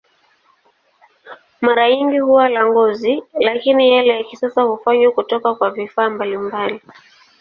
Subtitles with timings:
[1.61, 6.81] Mara nyingi huwa la ngozi, lakini yale ya kisasa hufanywa kutoka kwa vifaa mbalimbali.